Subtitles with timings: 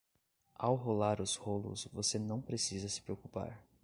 [0.55, 3.63] Ao rolar os rolos, você não precisa se preocupar.